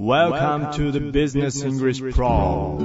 [0.00, 2.78] Welcome to the Business English Pro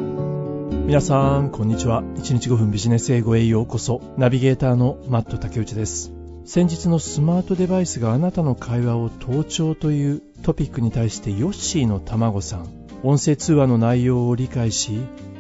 [0.88, 2.01] 皆さん、こんにちは。
[2.01, 4.01] 1日5分ビジネス英語へようこそ。
[4.17, 6.12] ナビゲーターのマット竹内です。
[6.46, 12.68] 先日のスマートデバイスがあなたの会話を盗聴というトピックに対してヨッシーの卵さん、
[13.04, 14.98] 音声通話の内容を理解し、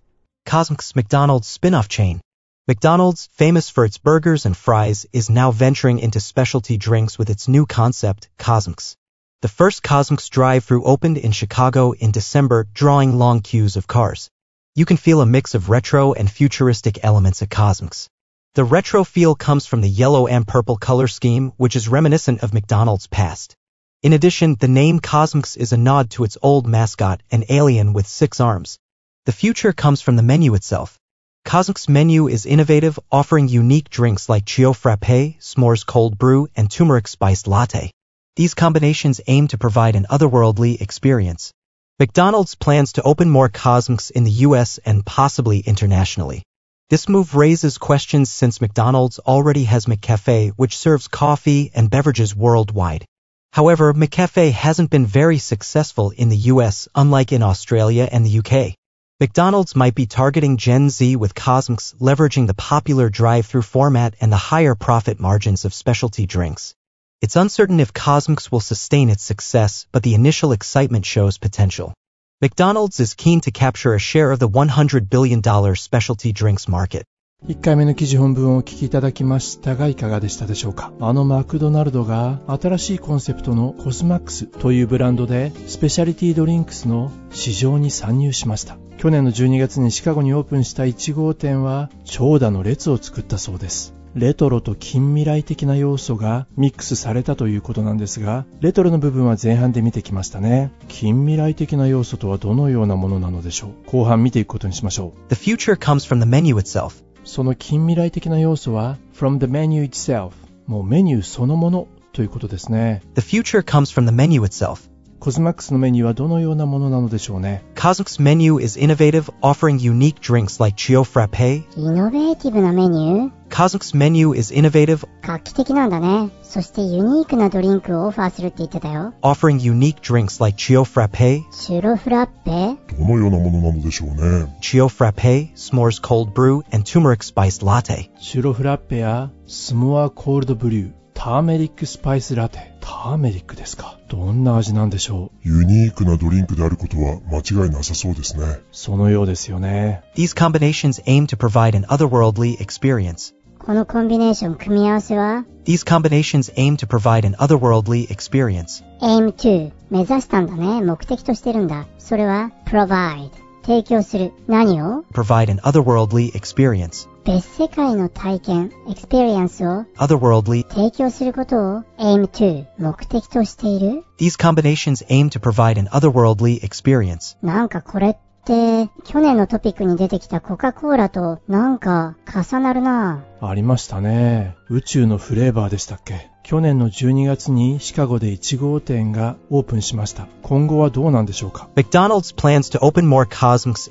[0.46, 2.25] Cosmix McDonald's spin-off chain.
[2.68, 7.46] McDonald's, famous for its burgers and fries, is now venturing into specialty drinks with its
[7.46, 8.96] new concept, Cosmix.
[9.40, 14.30] The first Cosmix drive-thru opened in Chicago in December, drawing long queues of cars.
[14.74, 18.08] You can feel a mix of retro and futuristic elements at Cosmix.
[18.54, 22.52] The retro feel comes from the yellow and purple color scheme, which is reminiscent of
[22.52, 23.54] McDonald's past.
[24.02, 28.08] In addition, the name Cosmix is a nod to its old mascot, an alien with
[28.08, 28.80] six arms.
[29.24, 30.98] The future comes from the menu itself.
[31.46, 37.06] Cosmic's menu is innovative, offering unique drinks like Chio Frappe, S'mores Cold Brew, and Turmeric
[37.06, 37.92] Spiced Latte.
[38.34, 41.52] These combinations aim to provide an otherworldly experience.
[42.00, 46.42] McDonald's plans to open more Cosmics in the US and possibly internationally.
[46.90, 53.04] This move raises questions since McDonald's already has McCafe, which serves coffee and beverages worldwide.
[53.52, 58.74] However, McCafe hasn't been very successful in the US, unlike in Australia and the UK.
[59.21, 64.45] McDonald's might be targeting Gen Z with Cosmics, leveraging the popular drive-through format and the
[64.51, 66.73] higher profit margins of specialty drinks.
[67.21, 71.93] It's uncertain if Cosmics will sustain its success, but the initial excitement shows potential.
[72.41, 75.43] McDonald's is keen to capture a share of the $100 billion
[75.75, 77.05] specialty drinks market.
[77.47, 100.70] 1回目の記事本文をお聞きいただきましたがいかがでしたでしょうかあのマクドナルドが新しいコンセプトのコスマックスというブランドでスペシャリティドリンクスの市場に参入しました 去年の12月にシカゴにオープンした1号店は長蛇の列を作ったそうですレトロと近未来的な要素がミックスされたということなんですが、レトロの部分は前半で見てきましたね。
[100.88, 105.34] 近未来的な要素とはどのようなものなのでしょう後半見ていくことにしましょう。
[105.34, 107.04] The future comes from the menu itself.
[107.26, 110.30] その近未来的な要素は from the menu itself
[110.66, 114.88] もうメニューそのものということですね The future comes from the menu itself.
[115.25, 121.63] コスマックスのメニューはどのようなものなのでしょうね Cosmic's menu is innovative, offering unique drinks like Chio Frappe.
[121.77, 126.31] イノベーティブなメニュー Cosmic's menu is innovative, 画期的なんだね。
[126.41, 129.13] そしてユニークなドリンクをオファーするって言ってたよ。
[129.21, 134.57] offering unique drinks like Chio Frappe, シュロフラッペどのようなものなのでしょうね。
[134.61, 138.09] Chio Frappe, S'mores Cold Brew, and Turmeric Spiced Latte.
[138.17, 148.60] シュロフラッペやスモアコールドブリュー ターメリックスパイスラテターメリックですかどんな味なんでしょうユニークなドリンクであることは間違いなさそうですね。
[148.70, 153.34] そのようですよね These combinations aim to provide an otherworldly experience.
[153.58, 158.84] このコンビネーション組み合わせは These combinations aim to provide an otherworldly experience.
[159.00, 160.82] aim to 目指したんだね。
[160.82, 161.86] 目的としてるんだ。
[161.98, 163.30] それは provide
[163.66, 164.32] 提供する。
[164.46, 167.08] 何を Provide an otherworldly experience.
[167.24, 170.64] 別世界の体験、experience を Otherworldly.
[170.68, 177.36] 提供することを aim to 目的としている These combinations aim to provide an otherworldly experience.
[177.42, 190.28] なんかこれって、去年のトピックに出てきたコカ・コーラとなんか重なるなありましたね宇宙のフレーバーでしたっけ去年の12月にシカゴで1号店がオープンしました。
[190.42, 191.68] 今後はどうなんでしょうか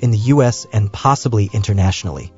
[0.02, 0.90] ？In the US and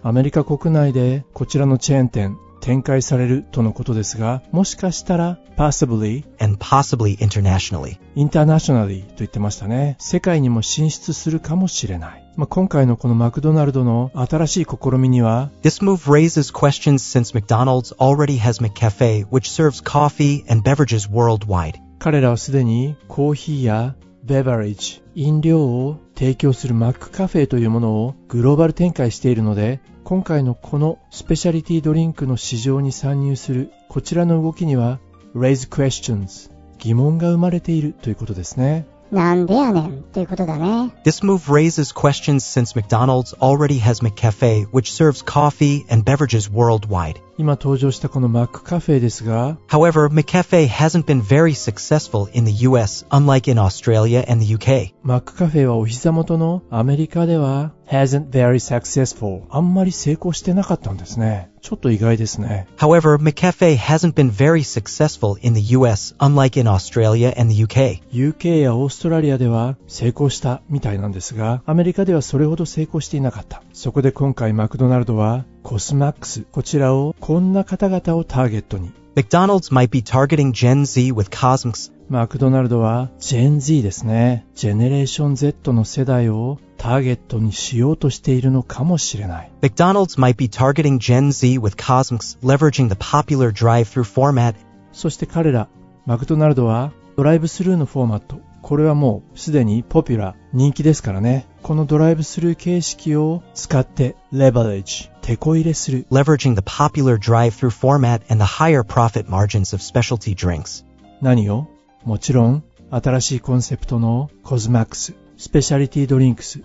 [0.03, 2.37] アメリカ国内でこちらのチェーン店、
[2.69, 7.99] 展開されるとのことですが、もしかしたら possibly and possibly internationally.
[8.15, 9.97] internationally と言ってましたね。
[9.99, 12.31] 世界にも進出するかもしれない。
[12.37, 21.77] まあ、今回のこのマクドナルドの新しい試みには This move raises questions since McDonald's already has McCafe, which serves coffee and beverages worldwide.
[21.99, 23.95] 彼らはすでにコーヒーや
[24.29, 35.01] ベバレッジ、飲料を提供するマックカフェというものをグローバル展開しているので、今回のこのスペシャリティドリンクの市場に参入するこちらの動きには
[35.35, 38.87] raise questions 疑問が生まれているということですね。
[39.11, 40.93] なんでやねんっていうことだね。
[41.05, 47.19] This move raises questions since McDonald's already has McCafe, which serves coffee and beverages worldwide.
[47.39, 54.93] 今登場したこのマックカフェですが、However, McCafe hasn't been very successful in the US, unlike in Australia and the UK.
[55.05, 61.51] マックカフェはお膝元のアメリカでは hasn't very successful あんまり成功してなかったんですね。
[61.61, 62.67] ちょっと意外ですね。
[62.77, 68.03] However, McCafe hasn't been very successful in the US, unlike in Australia and the UK.
[68.13, 73.63] UK やオーストラリアでは成功したみたいなんですが、アメリカではそれほど成功していなかった。
[73.73, 78.93] そこで今回マクドナルドはコスマックス、こちらをこんな方々をターゲットに。
[79.15, 84.47] McDonald's might be targeting Gen Z with Cosmics, マクドナルドは Gen Z ですね。
[84.55, 89.51] ジェネレーション Z の世代をターゲットにしようとしているのかもしれない。
[89.61, 94.55] McDonald's might be targeting Gen Z with Cosmics, leveraging the popular drive-through format
[94.93, 95.69] そして彼ら、
[96.07, 98.41] マクドナルドはドライブスルーのフォーマット。
[98.69, 101.47] これはもうすでにポピュラー、人気ですからね。
[101.63, 106.07] このドライブスルー形式を使ってレバレッジ、てこ入れする。
[106.11, 110.85] leveraging the popular drive-through format and the higher profit margins of specialty drinks.
[111.23, 111.67] 何を
[112.05, 116.61] もちろん、新しいコンセプトの CosMc's、 specialty drinks。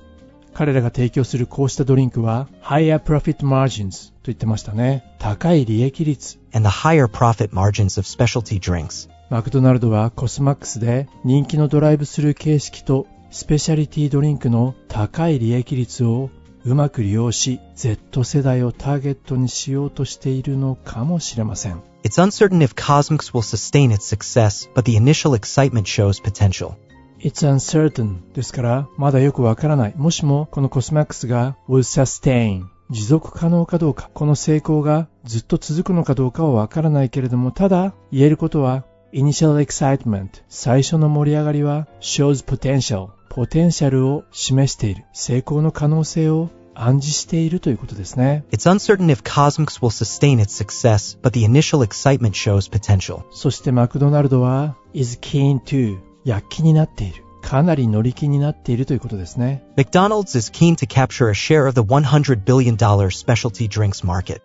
[0.53, 5.05] 彼らが提供するこうしたドリンクは、higher profit margins と言ってましたね。
[5.19, 6.37] 高い利益率。
[6.53, 9.12] and the higher profit margins of specialty drinks.
[9.33, 16.29] マクドナルドはコスマックスで人気のドライブスルー形式とスペシャリティドリンクの高い利益率を
[16.63, 21.81] うまく利用し Z 世代をターゲットにしようとしているのかもしれません。
[22.03, 26.73] It's uncertain if Cosmics will sustain its success, but the initial excitement shows potential.
[27.17, 29.95] It's uncertain ですからまだよくわからない。
[29.97, 50.39] もしもこのコスマックスが will sustain 持続可能かどうか、この成功がずっと続くのかどうかはわからないけれども、ただ言えることは Initial excitement 最初の盛り上がりは shows potential ポテンシャルを示している成功の可能性を暗示しているということですね It's uncertain if Cosmics will sustain
[50.39, 53.21] its success, but the initial excitement shows potential.
[53.31, 62.43] そしてマクドナルドは is keen to 躍起になっているかなり乗り気になっているということですね McDonald's is keen to capture a share of the $100
[62.43, 64.41] billion specialty drinks market.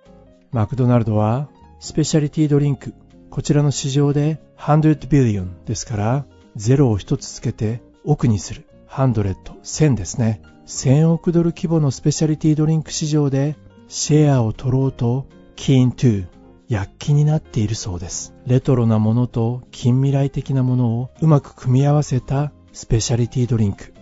[0.52, 1.48] マクドナルドは
[1.80, 2.92] スペシャリティドリンク
[3.30, 8.66] こちらの市場で100 billion ですから0を一つつけて億にする。
[8.88, 10.42] 100 1000ですね。
[10.66, 13.56] 1000億ドル規模のスペシャリティドリンク市場で
[13.86, 16.26] シェアを取ろうと keen to
[16.68, 18.34] 躍起になっているそうです。
[18.46, 23.94] レトロなものと近未来的なものをうまく組み合わせたスペシャリティドリンク。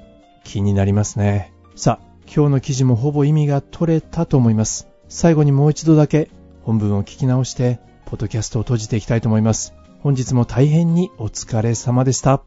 [0.44, 1.52] 気になりますね。
[1.74, 4.88] さあ今日の記事もほぼ意味が取れたと思います。
[5.08, 6.28] 最後にもう一度だけ
[6.62, 12.43] 本文を聞き直してポッドキャストを閉じていきたいと思います本日も大変にお疲れ様でした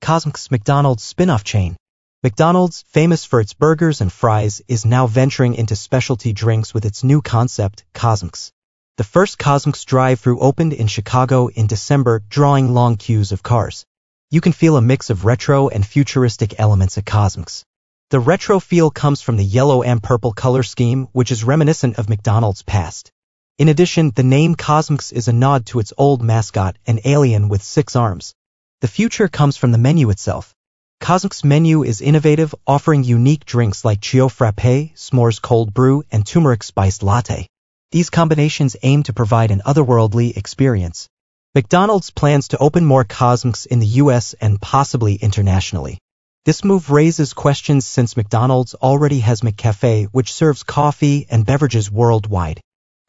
[0.00, 1.76] Cosmics McDonald's spin-off chain.
[2.22, 7.04] McDonald's, famous for its burgers and fries, is now venturing into specialty drinks with its
[7.04, 8.50] new concept, Cosmics.
[8.96, 13.84] The first Cosmics drive-through opened in Chicago in December, drawing long queues of cars.
[14.30, 17.64] You can feel a mix of retro and futuristic elements at Cosmics.
[18.10, 22.08] The retro feel comes from the yellow and purple color scheme, which is reminiscent of
[22.08, 23.11] McDonald's past.
[23.59, 27.61] In addition, the name Cosmics is a nod to its old mascot, an alien with
[27.61, 28.33] six arms.
[28.81, 30.55] The future comes from the menu itself.
[30.99, 36.63] Cosmic's menu is innovative, offering unique drinks like Chio Frappe, S'mores Cold Brew, and Turmeric
[36.63, 37.45] Spiced Latte.
[37.91, 41.07] These combinations aim to provide an otherworldly experience.
[41.53, 45.99] McDonald's plans to open more Cosmics in the US and possibly internationally.
[46.43, 52.59] This move raises questions since McDonald's already has McCafe, which serves coffee and beverages worldwide.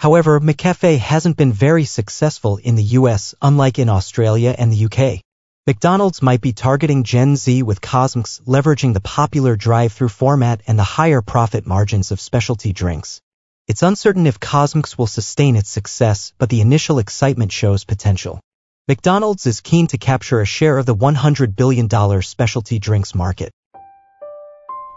[0.03, 5.21] However, McCafe hasn't been very successful in the US, unlike in Australia and the UK.
[5.67, 10.83] McDonald's might be targeting Gen Z with Cosmics, leveraging the popular drive-through format and the
[10.97, 13.21] higher profit margins of specialty drinks.
[13.67, 18.39] It's uncertain if Cosmics will sustain its success, but the initial excitement shows potential.
[18.87, 21.87] McDonald's is keen to capture a share of the $100 billion
[22.21, 23.51] specialty drinks market.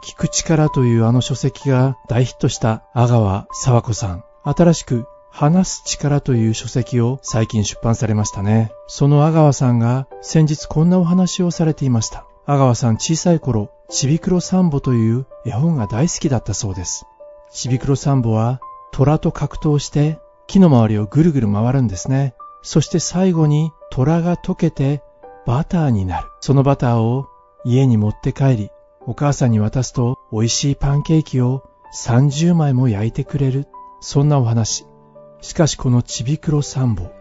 [0.02, 4.25] 聞く力というあの書籍が大ヒットした阿川沢子さん。
[4.49, 8.71] 新しく話す力という書籍を最近出版されましたね。
[8.87, 12.25] その阿川さんが先日こんなお話をされていました。
[12.45, 17.05] 阿川さん小さい頃、ちびくろサンボという絵本が大好きだったそうです。
[17.51, 18.61] ちびくろサンボは
[18.93, 22.33] 虎と格闘して木の周りをぐるぐる回るんですね。
[22.61, 25.03] そして最後に虎が溶けて
[25.45, 26.27] バターになる。
[26.39, 27.27] そのバターを
[27.65, 28.69] 家に持って帰り、
[29.01, 31.63] お母さんに渡すと美味しいパンケーキを
[32.01, 33.67] 30枚も焼いてくれる。
[33.99, 34.85] そんなお話。
[35.41, 37.11] しかしこのちびくろサンボ。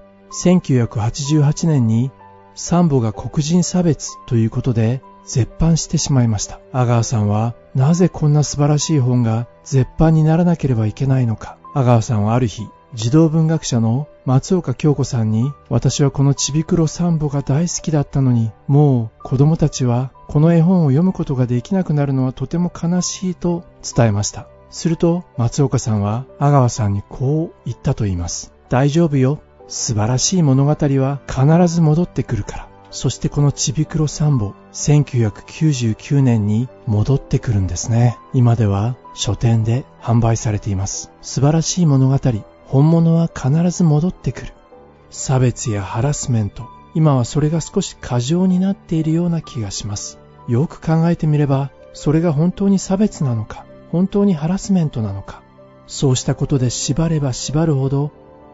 [0.42, 2.10] 1988年に
[2.54, 6.60] サンボが黒人差別ということで絶版してしまいました。
[6.72, 11.58] 阿川さんはなぜこんな素晴らしい本が絶版にならなければいけないのか。
[11.74, 24.48] 阿川さんはある日、児童文学者の松岡京子さんに私はこのちびくろサンボが大好きだったのにもう子供たちはこの絵本を読むことができなくなるのはとても悲しいと伝えました。
[24.70, 28.52] すると松岡さんは阿川さんにこう言ったと言います。
[28.68, 29.40] 大丈夫よ。
[29.68, 32.68] 素晴らしい物語は必ず戻ってくるから。
[32.90, 38.16] そしてこのちびくろサンボ、1999年に戻ってくるんですね。
[38.32, 41.10] 今では書店で販売されています。
[41.20, 42.18] 素晴らしい物語、
[42.66, 44.52] 本物は必ず戻ってくる。
[45.10, 50.18] 差別やハラスメント、今はそれが少し過剰になっているような気がします。
[50.48, 55.42] よく考えてみれば、それが本当に差別なのか、本当にハラスメントなのか？
[55.86, 58.10] そうしたことで縛れば縛るほど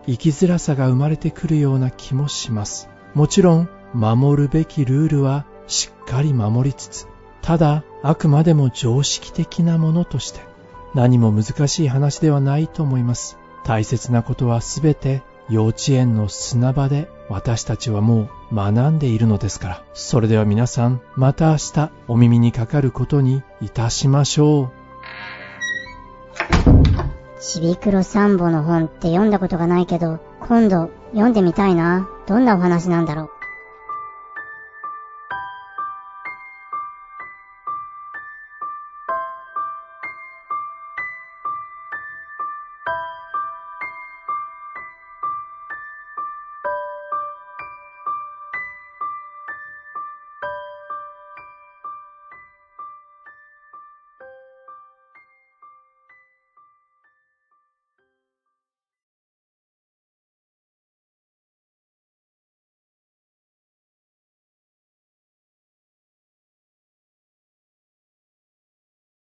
[0.07, 2.89] 生きづらさが生まれてくるような気もします。
[3.15, 7.07] もちろん、守るべきルールはしっかり守りつつ、
[7.41, 10.41] ただ、あくまでも常識的なものとして、
[10.95, 13.39] 何も難しい話ではないと思います。
[13.65, 19.85] 大切なことはすべて幼稚園の砂場で私たちはもう学んでいるのですから。
[19.95, 24.82] それでは皆さん、また明日お耳にかかることにいたしましょう。
[27.45, 32.09] シビクロサンボの本って読んだことがないけど、今度読んでみたいな。
[32.29, 33.42] どんなお話なんだろう。